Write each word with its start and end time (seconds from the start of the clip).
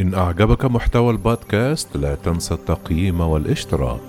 إن 0.00 0.14
أعجبك 0.14 0.64
محتوى 0.64 1.10
البودكاست 1.10 1.96
لا 1.96 2.14
تنسى 2.14 2.54
التقييم 2.54 3.20
والاشتراك. 3.20 4.00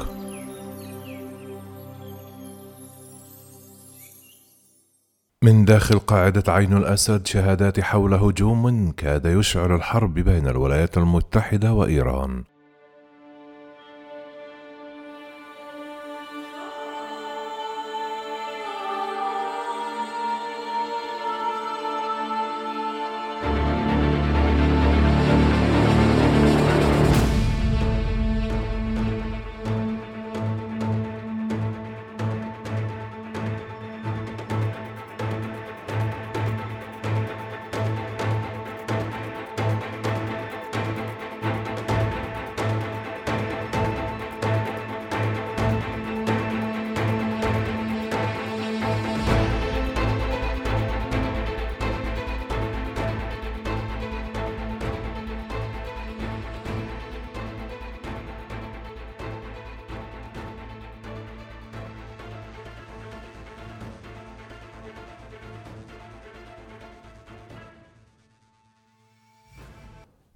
من 5.43 5.66
داخل 5.66 6.00
قاعدة 6.00 6.54
عين 6.54 6.77
الأسد 6.77 7.27
شهادات 7.27 7.80
حول 7.80 8.14
هجوم 8.14 8.91
كاد 8.91 9.25
يشعل 9.25 9.75
الحرب 9.75 10.14
بين 10.14 10.48
الولايات 10.48 10.98
المتحدة 10.98 11.73
وإيران. 11.73 12.44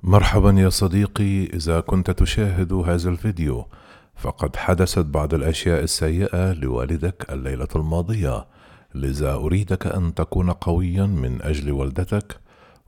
مرحبا 0.08 0.52
يا 0.52 0.70
صديقي 0.70 1.46
إذا 1.46 1.80
كنت 1.80 2.12
تشاهد 2.12 2.74
هذا 2.74 3.10
الفيديو 3.10 3.66
فقد 4.16 4.56
حدثت 4.56 5.06
بعض 5.06 5.34
الأشياء 5.34 5.84
السيئة 5.84 6.54
لوالدك 6.54 7.26
الليلة 7.30 7.68
الماضية. 7.76 8.46
لذا 8.96 9.34
أريدك 9.34 9.88
أن 9.88 10.14
تكون 10.14 10.52
قويا 10.52 11.06
من 11.06 11.42
أجل 11.42 11.72
والدتك 11.72 12.40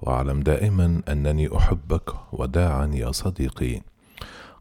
واعلم 0.01 0.39
دائما 0.39 1.01
أنني 1.09 1.57
أحبك 1.57 2.33
وداعا 2.33 2.91
يا 2.93 3.11
صديقي. 3.11 3.81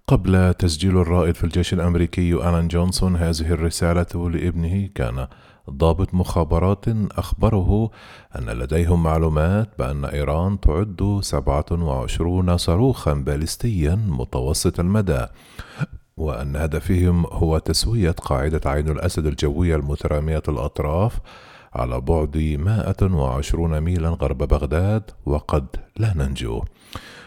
قبل 0.06 0.54
تسجيل 0.54 0.98
الرائد 0.98 1.34
في 1.34 1.44
الجيش 1.44 1.72
الأمريكي 1.72 2.32
آلان 2.34 2.68
جونسون 2.68 3.16
هذه 3.16 3.50
الرسالة 3.50 4.30
لابنه 4.30 4.88
كان 4.94 5.26
ضابط 5.70 6.14
مخابرات 6.14 6.84
أخبره 7.18 7.90
أن 8.38 8.50
لديهم 8.50 9.02
معلومات 9.02 9.68
بأن 9.78 10.04
إيران 10.04 10.60
تعد 10.60 11.18
27 11.22 12.58
صاروخا 12.58 13.12
باليستيا 13.14 13.94
متوسط 13.94 14.80
المدى 14.80 15.26
وأن 16.16 16.56
هدفهم 16.56 17.26
هو 17.26 17.58
تسوية 17.58 18.10
قاعدة 18.10 18.70
عين 18.70 18.88
الأسد 18.88 19.26
الجوية 19.26 19.76
المترامية 19.76 20.42
الأطراف 20.48 21.18
على 21.74 22.00
بعد 22.00 22.36
120 22.36 23.80
ميلا 23.80 24.08
غرب 24.08 24.38
بغداد 24.38 25.10
وقد 25.26 25.66
لا 25.96 26.14
ننجو. 26.16 26.62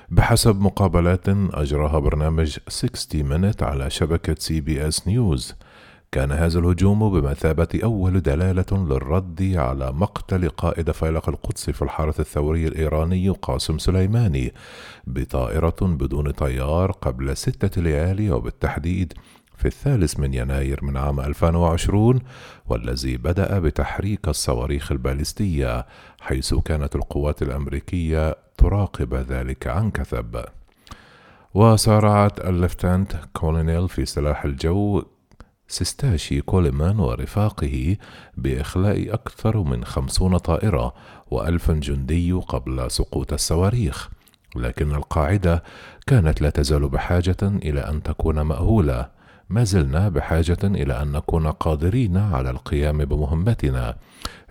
بحسب 0.10 0.62
مقابلات 0.62 1.30
أجراها 1.30 2.00
برنامج 2.00 2.58
60 2.68 3.54
Minutes 3.54 3.64
على 3.64 3.90
شبكة 3.90 4.36
سي 4.40 4.62
بي 4.62 4.88
إس 4.88 5.08
نيوز. 5.08 5.56
كان 6.12 6.32
هذا 6.32 6.60
الهجوم 6.60 7.10
بمثابة 7.10 7.68
أول 7.84 8.22
دلالة 8.22 8.66
للرد 8.72 9.54
على 9.56 9.92
مقتل 9.92 10.50
قائد 10.50 10.92
فيلق 10.92 11.30
القدس 11.30 11.70
في 11.70 11.82
الحرس 11.82 12.20
الثوري 12.20 12.68
الإيراني 12.68 13.30
قاسم 13.30 13.78
سليماني 13.78 14.54
بطائرة 15.08 15.76
بدون 15.82 16.32
طيار 16.32 16.92
قبل 16.92 17.38
ستة 17.38 17.82
ليالي 17.82 18.32
وبالتحديد 18.32 19.14
في 19.58 19.66
الثالث 19.66 20.20
من 20.20 20.34
يناير 20.34 20.86
من 20.86 20.98
عام 20.98 21.20
2020 21.20 22.20
والذي 22.66 23.18
بدأ 23.18 23.60
بتحريك 23.60 24.28
الصواريخ 24.28 24.92
البالستية 24.92 25.86
حيث 26.22 26.54
كانت 26.54 26.96
القوات 26.96 27.42
الأمريكية 27.42 28.36
تراقب 28.58 29.14
ذلك 29.14 29.68
عن 29.68 29.92
كثب. 29.92 30.46
وسارعت 31.54 32.40
ال 32.40 32.47
lieutenant 32.47 33.16
colonel 33.34 33.90
في 33.90 34.06
سلاح 34.06 34.46
الجو 34.46 35.04
ستاسي 35.70 36.42
كوليمان 36.42 37.00
ورفاقه 37.00 37.98
بإخلاء 38.38 39.14
أكثر 39.14 39.58
من 39.58 39.86
خمسون 39.86 40.38
طائرة 40.38 40.94
وألف 41.32 41.72
جندي 41.72 42.32
قبل 42.32 42.92
سقوط 42.92 43.34
الصواريخ 43.34 44.10
لكن 44.56 44.96
القاعدة 44.96 45.64
كانت 46.08 46.42
لا 46.42 46.50
تزال 46.50 46.90
بحاجة 46.90 47.38
إلى 47.42 47.80
أن 47.80 48.04
تكون 48.04 48.42
مأهولة. 48.42 49.10
ما 49.50 49.64
زلنا 49.64 50.10
بحاجة 50.10 50.58
إلى 50.64 51.02
أن 51.02 51.12
نكون 51.12 51.48
قادرين 51.48 52.18
على 52.18 52.50
القيام 52.50 53.06
بمهمتنا. 53.06 53.96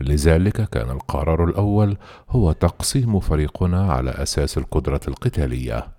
لذلك 0.00 0.68
كان 0.70 0.90
القرار 0.90 1.44
الأول 1.44 1.96
هو 2.30 2.52
تقسيم 2.52 3.20
فريقنا 3.20 3.92
على 3.92 4.10
أساس 4.10 4.58
القدرة 4.58 5.00
القتالية. 5.08 5.97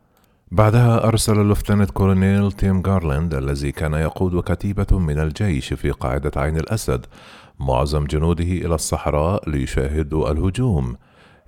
بعدها 0.52 1.08
أرسل 1.08 1.42
اللفتنة 1.42 1.86
كولونيل 1.86 2.52
تيم 2.52 2.82
غارلاند 2.88 3.34
الذي 3.34 3.72
كان 3.72 3.94
يقود 3.94 4.44
كتيبة 4.44 5.00
من 5.00 5.20
الجيش 5.20 5.74
في 5.74 5.92
قاعدة 5.92 6.32
عين 6.36 6.58
الأسد 6.58 7.06
معظم 7.60 8.06
جنوده 8.06 8.44
إلى 8.44 8.76
الصحراء 8.76 9.50
ليشاهدوا 9.50 10.32
الهجوم 10.32 10.96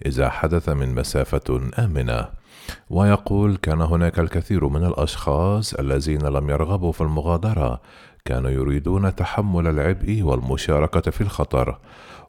إذا 0.06 0.30
حدث 0.30 0.70
من 0.70 0.96
مسافة 0.96 1.62
آمنة. 1.80 2.41
ويقول 2.90 3.56
كان 3.56 3.82
هناك 3.82 4.20
الكثير 4.20 4.68
من 4.68 4.86
الأشخاص 4.86 5.74
الذين 5.74 6.22
لم 6.22 6.50
يرغبوا 6.50 6.92
في 6.92 7.02
المغادرة 7.02 7.82
كانوا 8.26 8.50
يريدون 8.50 9.16
تحمل 9.16 9.68
العبء 9.68 10.22
والمشاركة 10.24 11.12
في 11.12 11.22
الخطر. 11.22 11.78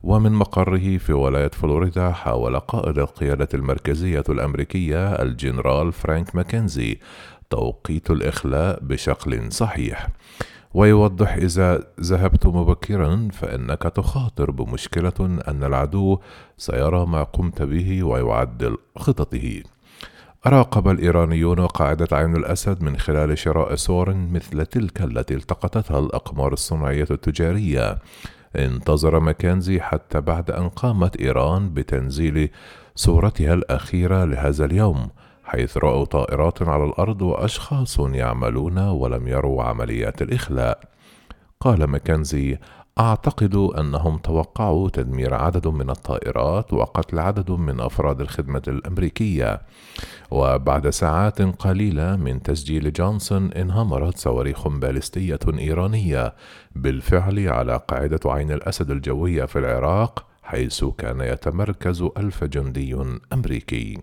ومن 0.02 0.32
مقره 0.32 0.98
في 0.98 1.12
ولاية 1.12 1.48
فلوريدا 1.48 2.12
حاول 2.12 2.60
قائد 2.60 2.98
القيادة 2.98 3.48
المركزية 3.54 4.24
الأمريكية 4.28 5.12
الجنرال 5.12 5.92
فرانك 5.92 6.36
ماكنزي 6.36 6.98
توقيت 7.50 8.10
الإخلاء 8.10 8.78
بشكل 8.82 9.52
صحيح. 9.52 10.08
ويوضح 10.74 11.34
إذا 11.34 11.84
ذهبت 12.00 12.46
مبكرا 12.46 13.28
فإنك 13.32 13.82
تخاطر 13.82 14.50
بمشكلة 14.50 15.38
أن 15.48 15.64
العدو 15.64 16.18
سيرى 16.56 17.06
ما 17.06 17.22
قمت 17.22 17.62
به 17.62 18.02
ويعدل 18.02 18.76
خططه. 18.96 19.62
راقب 20.46 20.88
الإيرانيون 20.88 21.66
قاعدة 21.66 22.16
عين 22.16 22.36
الأسد 22.36 22.82
من 22.82 22.98
خلال 22.98 23.38
شراء 23.38 23.74
صور 23.74 24.14
مثل 24.14 24.66
تلك 24.66 25.02
التي 25.02 25.34
التقطتها 25.34 25.98
الأقمار 25.98 26.52
الصناعية 26.52 27.06
التجارية. 27.10 27.98
انتظر 28.56 29.20
ماكنزي 29.20 29.80
حتى 29.80 30.20
بعد 30.20 30.50
أن 30.50 30.68
قامت 30.68 31.16
إيران 31.16 31.74
بتنزيل 31.74 32.50
صورتها 32.94 33.54
الأخيرة 33.54 34.24
لهذا 34.24 34.64
اليوم 34.64 35.08
حيث 35.44 35.76
رأوا 35.76 36.04
طائرات 36.04 36.62
على 36.62 36.84
الأرض 36.84 37.22
وأشخاص 37.22 37.98
يعملون 37.98 38.78
ولم 38.78 39.28
يروا 39.28 39.62
عمليات 39.62 40.22
الإخلاء. 40.22 40.80
قال 41.60 41.84
ماكنزي 41.84 42.58
أعتقد 42.98 43.54
أنهم 43.54 44.18
توقعوا 44.18 44.88
تدمير 44.88 45.34
عدد 45.34 45.68
من 45.68 45.90
الطائرات 45.90 46.72
وقتل 46.72 47.18
عدد 47.18 47.50
من 47.50 47.80
أفراد 47.80 48.20
الخدمة 48.20 48.62
الأمريكية. 48.68 49.60
وبعد 50.30 50.90
ساعات 50.90 51.42
قليلة 51.42 52.16
من 52.16 52.42
تسجيل 52.42 52.92
جونسون 52.92 53.52
انهمرت 53.52 54.18
صواريخ 54.18 54.68
باليستية 54.68 55.38
إيرانية 55.58 56.34
بالفعل 56.74 57.48
على 57.48 57.80
قاعدة 57.88 58.20
عين 58.24 58.52
الأسد 58.52 58.90
الجوية 58.90 59.44
في 59.44 59.58
العراق 59.58 60.26
حيث 60.42 60.84
كان 60.84 61.20
يتمركز 61.20 62.02
ألف 62.16 62.44
جندي 62.44 62.96
أمريكي. 63.32 63.98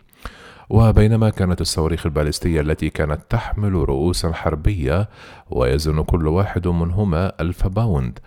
وبينما 0.70 1.30
كانت 1.30 1.62
الصواريخ 1.62 2.06
البالستية 2.06 2.62
التي 2.62 2.90
كانت 2.90 3.22
تحمل 3.30 3.74
رؤوسا 3.74 4.32
حربية 4.32 5.10
ويزن 5.50 6.04
كل 6.04 6.28
واحد 6.28 6.68
منهما 6.68 7.42
ألف 7.42 7.68
باوند. 7.68 8.20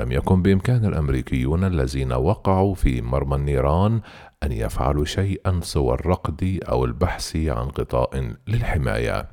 لم 0.00 0.12
يكن 0.12 0.42
بإمكان 0.42 0.84
الأمريكيون 0.84 1.64
الذين 1.64 2.12
وقعوا 2.12 2.74
في 2.74 3.02
مرمى 3.02 3.36
النيران 3.36 4.00
أن 4.42 4.52
يفعلوا 4.52 5.04
شيئا 5.04 5.60
سوى 5.62 5.94
الرقد 5.94 6.60
أو 6.68 6.84
البحث 6.84 7.36
عن 7.36 7.66
غطاء 7.66 8.34
للحماية. 8.48 9.28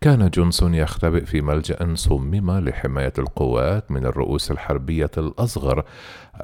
كان 0.00 0.30
جونسون 0.30 0.74
يختبئ 0.74 1.24
في 1.24 1.40
ملجأ 1.40 1.94
صمم 1.94 2.50
لحماية 2.50 3.12
القوات 3.18 3.90
من 3.90 4.06
الرؤوس 4.06 4.50
الحربية 4.50 5.10
الأصغر 5.18 5.84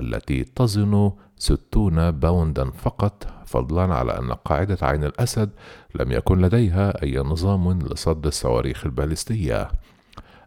التي 0.00 0.44
تزن 0.44 1.12
ستون 1.36 2.10
باوندا 2.10 2.70
فقط 2.70 3.26
فضلا 3.46 3.94
على 3.94 4.18
أن 4.18 4.32
قاعدة 4.32 4.78
عين 4.82 5.04
الأسد 5.04 5.50
لم 5.94 6.12
يكن 6.12 6.38
لديها 6.38 7.02
أي 7.02 7.18
نظام 7.18 7.78
لصد 7.78 8.26
الصواريخ 8.26 8.84
البالستية 8.84 9.68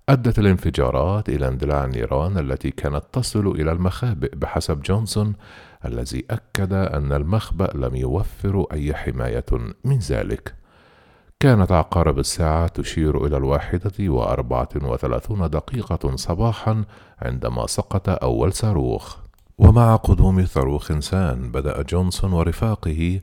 أدت 0.09 0.39
الانفجارات 0.39 1.29
إلى 1.29 1.47
اندلاع 1.47 1.85
النيران 1.85 2.37
التي 2.37 2.71
كانت 2.71 3.03
تصل 3.13 3.47
إلى 3.47 3.71
المخابئ 3.71 4.35
بحسب 4.35 4.81
جونسون 4.81 5.33
الذي 5.85 6.25
أكد 6.29 6.73
أن 6.73 7.13
المخبأ 7.13 7.71
لم 7.75 7.95
يوفر 7.95 8.65
أي 8.71 8.93
حماية 8.93 9.45
من 9.83 9.99
ذلك. 9.99 10.55
كانت 11.39 11.71
عقارب 11.71 12.19
الساعة 12.19 12.67
تشير 12.67 13.25
إلى 13.25 13.37
الواحدة 13.37 14.09
وأربعة 14.09 14.69
وثلاثون 14.75 15.49
دقيقة 15.49 16.15
صباحا 16.15 16.83
عندما 17.21 17.67
سقط 17.67 18.09
أول 18.23 18.53
صاروخ. 18.53 19.17
ومع 19.57 19.95
قدوم 19.95 20.45
صاروخ 20.45 20.91
ثان 20.91 21.51
بدأ 21.51 21.81
جونسون 21.81 22.33
ورفاقه 22.33 23.21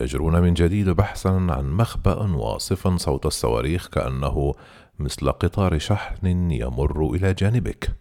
يجرون 0.00 0.40
من 0.40 0.54
جديد 0.54 0.90
بحثا 0.90 1.28
عن 1.28 1.70
مخبأ 1.70 2.14
واصفا 2.14 2.96
صوت 2.96 3.26
الصواريخ 3.26 3.88
كأنه 3.88 4.54
مثل 4.98 5.30
قطار 5.30 5.78
شحن 5.78 6.50
يمر 6.50 7.10
إلى 7.14 7.34
جانبك. 7.34 7.96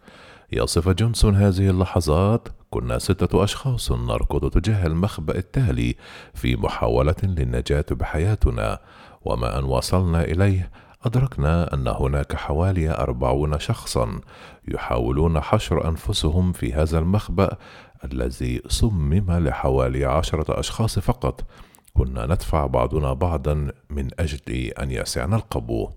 يصف 0.51 0.89
جونسون 0.89 1.35
هذه 1.35 1.69
اللحظات 1.69 2.47
كنا 2.69 2.99
ستة 2.99 3.43
أشخاص 3.43 3.91
نركض 3.91 4.49
تجاه 4.49 4.85
المخبأ 4.85 5.35
التالي 5.35 5.95
في 6.33 6.55
محاولة 6.55 7.15
للنجاة 7.23 7.85
بحياتنا. 7.91 8.79
وما 9.25 9.59
أن 9.59 9.63
وصلنا 9.63 10.23
إليه 10.23 10.71
أدركنا 11.05 11.73
أن 11.73 11.87
هناك 11.87 12.35
حوالي 12.35 12.89
أربعون 12.91 13.59
شخصا 13.59 14.21
يحاولون 14.67 15.41
حشر 15.41 15.87
أنفسهم 15.87 16.51
في 16.51 16.73
هذا 16.73 16.99
المخبأ 16.99 17.57
الذي 18.05 18.61
صمم 18.67 19.31
لحوالي 19.31 20.05
عشرة 20.05 20.59
أشخاص 20.59 20.99
فقط. 20.99 21.45
كنا 21.93 22.25
ندفع 22.25 22.65
بعضنا 22.65 23.13
بعضا 23.13 23.71
من 23.89 24.09
أجل 24.19 24.53
أن 24.53 24.91
يسعنا 24.91 25.35
القبو. 25.35 25.89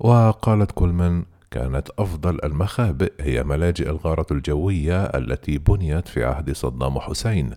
وقالت 0.00 0.72
كولمان 0.72 1.24
كانت 1.50 1.88
أفضل 1.98 2.38
المخابئ 2.44 3.12
هي 3.20 3.44
ملاجئ 3.44 3.90
الغارة 3.90 4.26
الجوية 4.30 5.04
التي 5.04 5.58
بنيت 5.58 6.08
في 6.08 6.24
عهد 6.24 6.52
صدام 6.52 7.00
حسين 7.00 7.50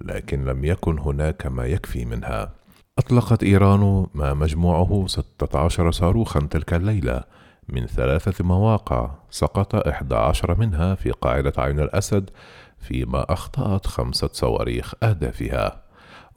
لكن 0.00 0.44
لم 0.44 0.64
يكن 0.64 0.98
هناك 0.98 1.46
ما 1.46 1.66
يكفي 1.66 2.04
منها. 2.04 2.50
أطلقت 2.98 3.42
إيران 3.42 4.06
ما 4.14 4.34
مجموعه 4.34 5.04
16 5.06 5.90
صاروخا 5.90 6.40
تلك 6.50 6.74
الليلة 6.74 7.24
من 7.68 7.86
ثلاثة 7.86 8.44
مواقع 8.44 9.10
سقط 9.30 9.74
11 9.74 10.58
منها 10.58 10.94
في 10.94 11.10
قاعدة 11.10 11.52
عين 11.58 11.80
الأسد 11.80 12.30
فيما 12.78 13.32
أخطأت 13.32 13.86
خمسة 13.86 14.28
صواريخ 14.32 14.94
أهدافها. 15.02 15.85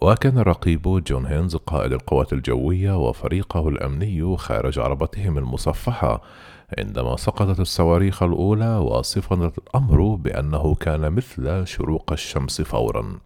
وكان 0.01 0.37
الرقيب 0.37 1.03
جون 1.07 1.25
هينز 1.25 1.55
قائد 1.55 1.93
القوات 1.93 2.33
الجوية 2.33 3.07
وفريقه 3.07 3.69
الأمني 3.69 4.37
خارج 4.37 4.79
عربتهم 4.79 5.37
المصفحة. 5.37 6.21
عندما 6.77 7.17
سقطت 7.17 7.59
الصواريخ 7.59 8.23
الأولى 8.23 8.77
واصفا 8.77 9.51
الأمر 9.57 10.15
بأنه 10.15 10.75
كان 10.75 11.11
مثل 11.11 11.67
شروق 11.67 12.11
الشمس 12.11 12.61
فورا. 12.61 13.19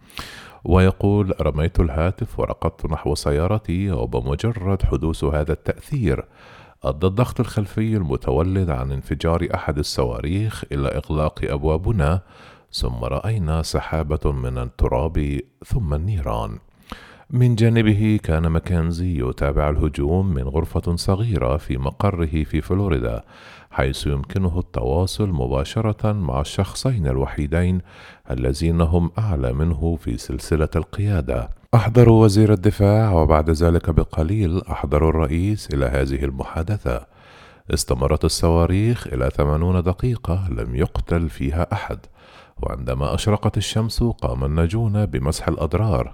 ويقول 0.64 1.34
رميت 1.42 1.80
الهاتف 1.80 2.40
ورقدت 2.40 2.86
نحو 2.86 3.16
سيارتي 3.16 3.92
وبمجرد 3.92 4.84
حدوث 4.84 5.24
هذا 5.24 5.54
التأثير. 5.54 6.26
أدى 6.84 7.08
الضغط 7.08 7.40
الخلفي 7.40 7.98
المتولد 7.98 8.70
عن 8.70 8.92
انفجار 8.92 9.48
أحد 9.56 9.78
الصواريخ 9.78 10.64
إلى 10.72 10.88
إغلاق 10.88 11.40
أبوابنا 11.44 12.22
ثم 12.74 13.04
رأينا 13.04 13.62
سحابة 13.62 14.32
من 14.32 14.58
التراب 14.58 15.40
ثم 15.66 15.94
النيران. 15.94 16.58
من 17.30 17.56
جانبه 17.56 18.20
كان 18.24 18.48
ماكنزي 18.48 19.30
يتابع 19.30 19.70
الهجوم 19.70 20.34
من 20.34 20.44
غرفة 20.44 20.96
صغيرة 20.96 21.58
في 21.58 21.78
مقره 21.78 22.44
في 22.44 22.62
فلوريدا 22.62 23.24
حيث 23.72 24.08
يمكنه 24.08 24.60
التواصل 24.60 25.30
مباشرة 25.30 26.12
مع 26.12 26.42
الشخصين 26.42 27.08
الوحيدين 27.08 27.82
الذين 28.32 28.82
هم 28.82 29.12
أعلى 29.18 29.54
منه 29.54 29.96
في 29.96 30.18
سلسلة 30.18 30.70
القيادة. 30.76 31.50
أحضروا 31.76 32.24
وزير 32.24 32.54
الدفاع 32.54 33.12
وبعد 33.12 33.50
ذلك 33.50 33.90
بقليل 33.90 34.62
أحضروا 34.72 35.10
الرئيس 35.10 35.74
إلى 35.74 35.86
هذه 35.86 36.26
المحادثة. 36.26 37.06
استمرت 37.74 38.26
الصواريخ 38.26 39.08
إلى 39.08 39.30
ثمانون 39.30 39.84
دقيقة 39.84 40.48
لم 40.50 40.76
يقتل 40.76 41.30
فيها 41.30 41.68
أحد. 41.74 42.00
وعندما 42.62 43.14
أشرقت 43.14 43.58
الشمس 43.58 44.04
قام 44.04 44.44
الناجون 44.44 45.06
بمسح 45.06 45.48
الأضرار. 45.48 46.14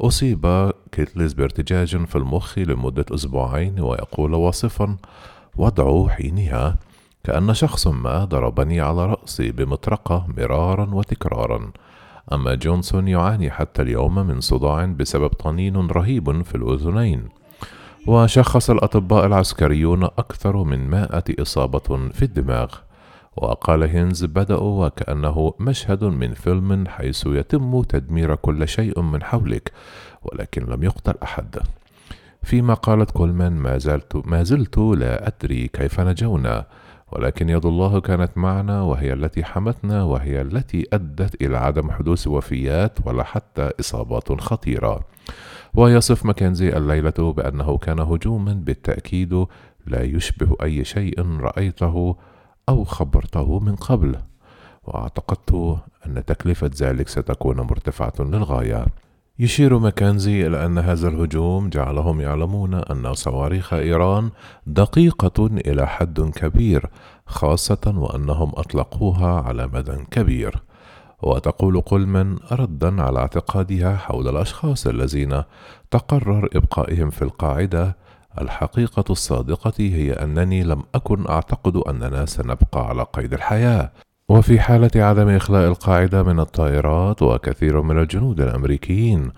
أصيب 0.00 0.72
كيتلز 0.92 1.32
بارتجاج 1.32 2.04
في 2.06 2.16
المخ 2.16 2.58
لمدة 2.58 3.04
أسبوعين 3.14 3.80
ويقول 3.80 4.34
واصفا 4.34 4.96
وضعه 5.56 6.08
حينها. 6.08 6.76
كأن 7.24 7.54
شخص 7.54 7.86
ما 7.86 8.24
ضربني 8.24 8.80
على 8.80 9.06
رأسي 9.06 9.52
بمطرقة 9.52 10.26
مرارا 10.36 10.88
وتكرارا. 10.94 11.72
أما 12.32 12.54
جونسون 12.54 13.08
يعاني 13.08 13.50
حتى 13.50 13.82
اليوم 13.82 14.14
من 14.14 14.40
صداع 14.40 14.84
بسبب 14.84 15.28
طنين 15.28 15.76
رهيب 15.76 16.42
في 16.42 16.54
الأذنين. 16.54 17.28
وشخص 18.06 18.70
الأطباء 18.70 19.26
العسكريون 19.26 20.04
أكثر 20.04 20.56
من 20.56 20.90
مائة 20.90 21.24
إصابة 21.42 22.08
في 22.12 22.22
الدماغ. 22.22 22.74
وقال 23.42 23.82
هينز 23.82 24.24
بدأوا 24.24 24.86
وكأنه 24.86 25.54
مشهد 25.60 26.04
من 26.04 26.34
فيلم 26.34 26.88
حيث 26.88 27.26
يتم 27.26 27.82
تدمير 27.82 28.34
كل 28.34 28.68
شيء 28.68 29.00
من 29.00 29.22
حولك 29.22 29.72
ولكن 30.22 30.64
لم 30.64 30.82
يقتل 30.82 31.14
أحد. 31.22 31.56
فيما 32.42 32.74
قالت 32.74 33.10
كولمان 33.10 33.52
ما 33.52 33.78
زلت, 33.78 34.16
ما 34.26 34.42
زلت 34.42 34.78
لا 34.78 35.26
أدري 35.28 35.68
كيف 35.68 36.00
نجونا 36.00 36.66
ولكن 37.12 37.48
يد 37.48 37.66
الله 37.66 38.00
كانت 38.00 38.38
معنا 38.38 38.82
وهي 38.82 39.12
التي 39.12 39.44
حمتنا 39.44 40.02
وهي 40.02 40.40
التي 40.40 40.86
أدت 40.92 41.42
إلى 41.42 41.56
عدم 41.58 41.90
حدوث 41.90 42.26
وفيات 42.26 42.98
ولا 43.04 43.22
حتى 43.24 43.70
إصابات 43.80 44.40
خطيرة. 44.40 45.00
ويصف 45.74 46.26
ماكنزي 46.26 46.76
الليلة 46.76 47.32
بأنه 47.32 47.78
كان 47.78 48.00
هجوما 48.00 48.52
بالتأكيد 48.52 49.46
لا 49.86 50.02
يشبه 50.02 50.56
أي 50.62 50.84
شيء 50.84 51.40
رأيته 51.40 52.16
أو 52.68 52.84
خبرته 52.84 53.58
من 53.58 53.76
قبل. 53.76 54.16
وأعتقدت 54.84 55.78
أن 56.06 56.24
تكلفة 56.24 56.70
ذلك 56.80 57.08
ستكون 57.08 57.60
مرتفعة 57.60 58.12
للغاية. 58.20 58.86
يشير 59.38 59.78
ماكنزي 59.78 60.46
إلى 60.46 60.66
أن 60.66 60.78
هذا 60.78 61.08
الهجوم 61.08 61.68
جعلهم 61.68 62.20
يعلمون 62.20 62.74
أن 62.74 63.14
صواريخ 63.14 63.72
إيران 63.72 64.30
دقيقة 64.66 65.46
إلى 65.46 65.86
حد 65.86 66.20
كبير 66.20 66.90
خاصة 67.26 67.94
وأنهم 67.96 68.52
أطلقوها 68.54 69.40
على 69.40 69.66
مدى 69.66 70.04
كبير. 70.10 70.62
وتقول 71.22 71.80
قلمن 71.80 72.36
ردا 72.52 73.02
على 73.02 73.18
اعتقادها 73.18 73.96
حول 73.96 74.28
الأشخاص 74.28 74.86
الذين 74.86 75.42
تقرر 75.90 76.48
إبقائهم 76.54 77.10
في 77.10 77.22
القاعدة 77.22 77.96
الحقيقة 78.40 79.04
الصادقة 79.10 79.72
هي 79.78 80.12
أنني 80.12 80.62
لم 80.62 80.82
أكن 80.94 81.28
أعتقد 81.28 81.76
أننا 81.76 82.26
سنبقى 82.26 82.88
على 82.88 83.02
قيد 83.02 83.32
الحياة. 83.34 83.92
وفي 84.28 84.60
حالة 84.60 84.90
عدم 84.96 85.28
إخلاء 85.28 85.68
القاعدة 85.68 86.22
من 86.22 86.40
الطائرات 86.40 87.22
وكثير 87.22 87.82
من 87.82 87.98
الجنود 87.98 88.40
الأمريكيين. 88.40 89.32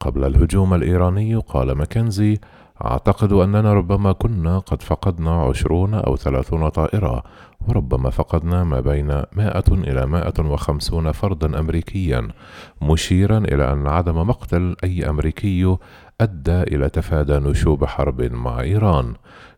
قبل 0.00 0.24
الهجوم 0.24 0.74
الإيراني 0.74 1.36
قال 1.36 1.72
ماكنزي 1.72 2.38
أعتقد 2.84 3.32
أننا 3.32 3.72
ربما 3.72 4.12
كنا 4.12 4.58
قد 4.58 4.82
فقدنا 4.82 5.42
عشرون 5.42 5.94
أو 5.94 6.16
ثلاثون 6.16 6.68
طائرة 6.68 7.22
وربما 7.68 8.10
فقدنا 8.10 8.64
ما 8.64 8.80
بين 8.80 9.22
مائة 9.32 9.64
إلى 9.70 10.06
مائة 10.06 10.40
وخمسون 10.40 11.12
فردا 11.12 11.58
أمريكيا 11.58 12.28
مشيرا 12.82 13.38
إلى 13.38 13.72
أن 13.72 13.86
عدم 13.86 14.16
مقتل 14.28 14.76
أي 14.84 15.08
أمريكي 15.08 15.76
أدى 16.20 16.62
إلى 16.62 16.88
تفادى 16.88 17.38
نشوب 17.38 17.84
حرب 17.84 18.22
مع 18.22 18.60
إيران. 18.60 19.14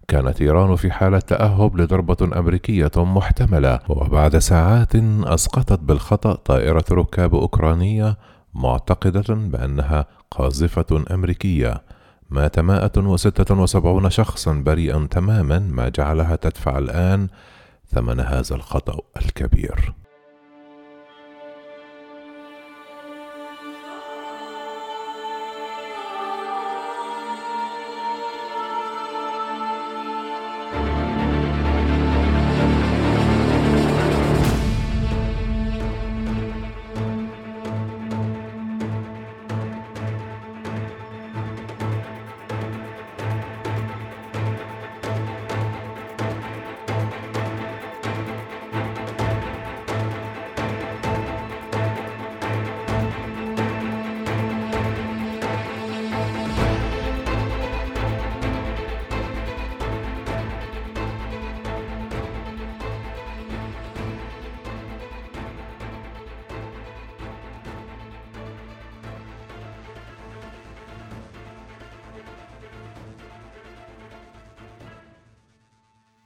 كانت 0.09 0.43
إيران 0.43 0.77
في 0.77 0.91
حالة 0.91 1.19
تأهب 1.19 1.81
لضربة 1.81 2.39
أمريكية 2.39 2.91
محتملة 2.97 3.81
وبعد 3.89 4.39
ساعات 4.39 4.97
أسقطت 5.25 5.81
بالخطأ 5.81 6.35
طائرة 6.35 6.85
ركاب 6.91 7.35
أوكرانية 7.35 8.17
معتقدة 8.55 9.35
بأنها 9.35 10.07
قاذفة 10.31 11.05
أمريكية. 11.11 11.83
مات 12.31 12.59
176 12.59 14.11
شخصا 14.11 14.53
بريئا 14.53 15.09
تماما 15.11 15.59
ما 15.59 15.89
جعلها 15.89 16.37
تدفع 16.37 16.79
الآن 16.79 17.29
ثمن 17.87 18.21
هذا 18.21 18.55
الخطأ 18.55 19.01
الكبير. 19.17 19.95